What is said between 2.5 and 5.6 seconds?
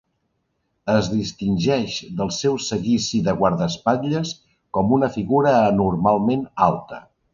seguici de guardaespatlles com una figura